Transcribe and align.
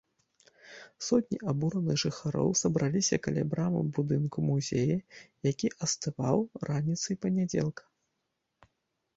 Сотні 1.07 1.37
абураных 1.51 1.99
жыхароў 2.03 2.49
сабраліся 2.61 3.19
каля 3.27 3.43
брамы 3.53 3.81
будынка 3.97 4.37
музея, 4.49 4.97
які 5.51 5.67
астываў, 5.89 6.39
раніцай 6.71 7.15
панядзелка. 7.27 7.83